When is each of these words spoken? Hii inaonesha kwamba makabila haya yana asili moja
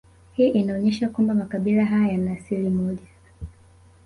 Hii 0.33 0.47
inaonesha 0.49 1.09
kwamba 1.09 1.33
makabila 1.33 1.85
haya 1.85 2.11
yana 2.11 2.31
asili 2.31 2.69
moja 2.69 3.07